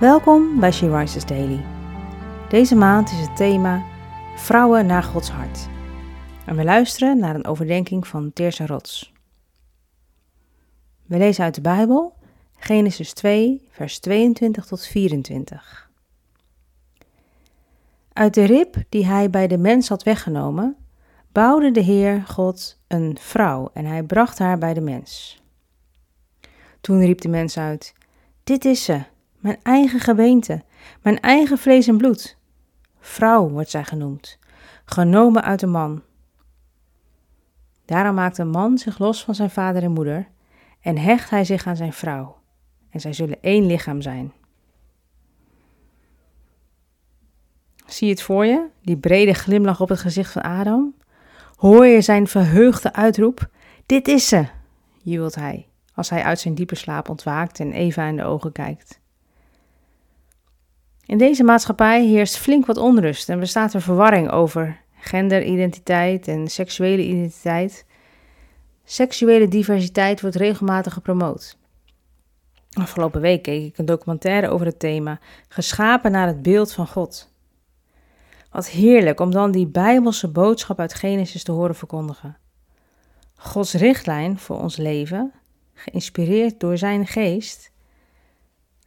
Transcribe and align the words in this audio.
Welkom 0.00 0.60
bij 0.60 0.72
She 0.72 0.96
Rises 0.96 1.26
Daily. 1.26 1.64
Deze 2.48 2.74
maand 2.74 3.10
is 3.10 3.20
het 3.20 3.36
thema 3.36 3.84
Vrouwen 4.36 4.86
naar 4.86 5.02
Gods 5.02 5.30
hart. 5.30 5.68
En 6.46 6.56
we 6.56 6.64
luisteren 6.64 7.18
naar 7.18 7.34
een 7.34 7.46
overdenking 7.46 8.06
van 8.06 8.32
Teerse 8.32 8.66
Rots. 8.66 9.12
We 11.06 11.16
lezen 11.18 11.44
uit 11.44 11.54
de 11.54 11.60
Bijbel 11.60 12.14
Genesis 12.56 13.12
2, 13.12 13.68
vers 13.70 13.98
22 13.98 14.66
tot 14.66 14.86
24. 14.86 15.90
Uit 18.12 18.34
de 18.34 18.44
rib 18.44 18.76
die 18.88 19.06
hij 19.06 19.30
bij 19.30 19.46
de 19.46 19.58
mens 19.58 19.88
had 19.88 20.02
weggenomen, 20.02 20.76
bouwde 21.32 21.70
de 21.70 21.82
Heer 21.82 22.22
God 22.26 22.80
een 22.86 23.16
vrouw 23.20 23.70
en 23.72 23.84
hij 23.84 24.02
bracht 24.02 24.38
haar 24.38 24.58
bij 24.58 24.74
de 24.74 24.80
mens. 24.80 25.42
Toen 26.80 27.00
riep 27.00 27.20
de 27.20 27.28
mens 27.28 27.58
uit: 27.58 27.94
Dit 28.44 28.64
is 28.64 28.84
ze, 28.84 29.04
mijn 29.40 29.58
eigen 29.62 30.00
gebeente, 30.00 30.62
mijn 31.02 31.20
eigen 31.20 31.58
vlees 31.58 31.86
en 31.86 31.96
bloed. 31.96 32.38
Vrouw 33.00 33.48
wordt 33.48 33.70
zij 33.70 33.84
genoemd, 33.84 34.38
genomen 34.84 35.42
uit 35.42 35.60
de 35.60 35.66
man. 35.66 36.02
Daarom 37.84 38.14
maakt 38.14 38.38
een 38.38 38.50
man 38.50 38.78
zich 38.78 38.98
los 38.98 39.24
van 39.24 39.34
zijn 39.34 39.50
vader 39.50 39.82
en 39.82 39.92
moeder 39.92 40.28
en 40.80 40.98
hecht 40.98 41.30
hij 41.30 41.44
zich 41.44 41.66
aan 41.66 41.76
zijn 41.76 41.92
vrouw, 41.92 42.38
en 42.90 43.00
zij 43.00 43.12
zullen 43.12 43.42
één 43.42 43.66
lichaam 43.66 44.00
zijn. 44.00 44.32
Zie 47.86 48.06
je 48.06 48.12
het 48.12 48.22
voor 48.22 48.46
je, 48.46 48.66
die 48.82 48.96
brede 48.96 49.34
glimlach 49.34 49.80
op 49.80 49.88
het 49.88 49.98
gezicht 49.98 50.32
van 50.32 50.42
Adam? 50.42 50.94
Hoor 51.56 51.86
je 51.86 52.00
zijn 52.00 52.26
verheugde 52.26 52.92
uitroep? 52.92 53.48
Dit 53.86 54.08
is 54.08 54.28
ze, 54.28 54.46
jubelt 55.02 55.34
hij, 55.34 55.68
als 55.94 56.10
hij 56.10 56.22
uit 56.22 56.40
zijn 56.40 56.54
diepe 56.54 56.74
slaap 56.74 57.08
ontwaakt 57.08 57.60
en 57.60 57.72
Eva 57.72 58.06
in 58.06 58.16
de 58.16 58.24
ogen 58.24 58.52
kijkt. 58.52 58.99
In 61.10 61.18
deze 61.18 61.44
maatschappij 61.44 62.04
heerst 62.04 62.36
flink 62.36 62.66
wat 62.66 62.76
onrust 62.76 63.28
en 63.28 63.40
bestaat 63.40 63.74
er 63.74 63.82
verwarring 63.82 64.30
over 64.30 64.80
genderidentiteit 64.94 66.28
en 66.28 66.48
seksuele 66.48 67.02
identiteit. 67.02 67.86
Seksuele 68.84 69.48
diversiteit 69.48 70.20
wordt 70.20 70.36
regelmatig 70.36 70.92
gepromoot. 70.92 71.58
Afgelopen 72.72 73.20
week 73.20 73.42
keek 73.42 73.64
ik 73.64 73.78
een 73.78 73.84
documentaire 73.84 74.48
over 74.48 74.66
het 74.66 74.78
thema 74.78 75.18
Geschapen 75.48 76.10
naar 76.10 76.26
het 76.26 76.42
beeld 76.42 76.72
van 76.72 76.86
God. 76.86 77.32
Wat 78.50 78.68
heerlijk 78.68 79.20
om 79.20 79.30
dan 79.30 79.50
die 79.50 79.66
bijbelse 79.66 80.28
boodschap 80.28 80.80
uit 80.80 80.94
Genesis 80.94 81.42
te 81.42 81.52
horen 81.52 81.76
verkondigen. 81.76 82.36
Gods 83.34 83.74
richtlijn 83.74 84.38
voor 84.38 84.60
ons 84.60 84.76
leven, 84.76 85.32
geïnspireerd 85.74 86.60
door 86.60 86.78
zijn 86.78 87.06
geest, 87.06 87.70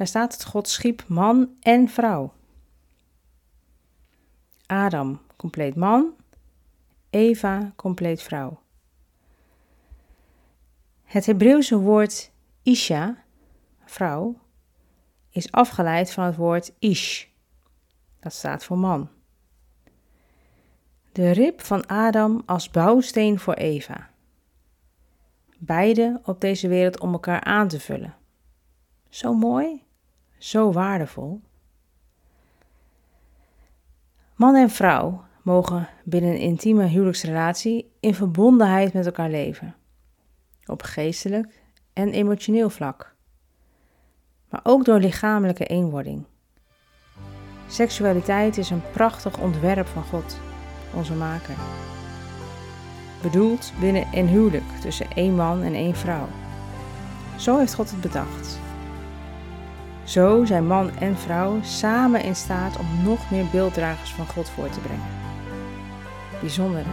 daar 0.00 0.08
staat 0.08 0.32
het 0.32 0.44
God 0.44 0.68
schiep 0.68 1.04
man 1.08 1.56
en 1.60 1.88
vrouw. 1.88 2.32
Adam, 4.66 5.20
compleet 5.36 5.74
man. 5.74 6.14
Eva, 7.10 7.72
compleet 7.76 8.22
vrouw. 8.22 8.60
Het 11.02 11.26
Hebreeuwse 11.26 11.78
woord 11.78 12.30
Isha, 12.62 13.24
vrouw, 13.84 14.38
is 15.30 15.52
afgeleid 15.52 16.12
van 16.12 16.24
het 16.24 16.36
woord 16.36 16.72
Ish. 16.78 17.26
Dat 18.20 18.32
staat 18.32 18.64
voor 18.64 18.78
man. 18.78 19.08
De 21.12 21.30
rib 21.30 21.60
van 21.60 21.86
Adam 21.86 22.42
als 22.46 22.70
bouwsteen 22.70 23.38
voor 23.38 23.54
Eva. 23.54 24.10
Beide 25.58 26.20
op 26.24 26.40
deze 26.40 26.68
wereld 26.68 27.00
om 27.00 27.12
elkaar 27.12 27.40
aan 27.40 27.68
te 27.68 27.80
vullen. 27.80 28.16
Zo 29.08 29.34
mooi 29.34 29.88
zo 30.40 30.72
waardevol. 30.72 31.40
Man 34.34 34.54
en 34.54 34.70
vrouw 34.70 35.24
mogen 35.42 35.88
binnen 36.04 36.30
een 36.30 36.38
intieme 36.38 36.84
huwelijksrelatie 36.84 37.92
in 38.00 38.14
verbondenheid 38.14 38.92
met 38.92 39.06
elkaar 39.06 39.30
leven, 39.30 39.74
op 40.66 40.82
geestelijk 40.82 41.60
en 41.92 42.12
emotioneel 42.12 42.70
vlak, 42.70 43.14
maar 44.48 44.60
ook 44.62 44.84
door 44.84 44.98
lichamelijke 44.98 45.66
eenwording. 45.66 46.24
Seksualiteit 47.66 48.58
is 48.58 48.70
een 48.70 48.90
prachtig 48.92 49.38
ontwerp 49.38 49.86
van 49.86 50.02
God, 50.02 50.40
onze 50.94 51.14
Maker. 51.14 51.56
Bedoeld 53.22 53.72
binnen 53.80 54.06
een 54.12 54.28
huwelijk 54.28 54.78
tussen 54.80 55.10
één 55.10 55.34
man 55.34 55.62
en 55.62 55.74
één 55.74 55.96
vrouw. 55.96 56.28
Zo 57.38 57.58
heeft 57.58 57.74
God 57.74 57.90
het 57.90 58.00
bedacht. 58.00 58.69
Zo 60.10 60.44
zijn 60.44 60.66
man 60.66 60.90
en 60.96 61.16
vrouw 61.16 61.58
samen 61.62 62.22
in 62.22 62.36
staat 62.36 62.78
om 62.78 62.86
nog 63.04 63.30
meer 63.30 63.44
beelddragers 63.52 64.12
van 64.12 64.26
God 64.26 64.48
voor 64.48 64.68
te 64.68 64.80
brengen. 64.80 65.08
Bijzonder 66.40 66.82
hè? 66.84 66.90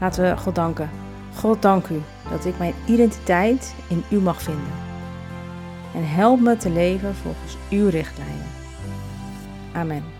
Laten 0.00 0.22
we 0.22 0.36
God 0.36 0.54
danken. 0.54 0.90
God 1.34 1.62
dank 1.62 1.88
u 1.88 2.02
dat 2.30 2.44
ik 2.44 2.58
mijn 2.58 2.74
identiteit 2.86 3.74
in 3.88 4.04
u 4.10 4.16
mag 4.16 4.42
vinden. 4.42 4.72
En 5.94 6.08
help 6.08 6.40
me 6.40 6.56
te 6.56 6.70
leven 6.70 7.14
volgens 7.14 7.56
uw 7.70 7.88
richtlijnen. 7.88 8.46
Amen. 9.72 10.19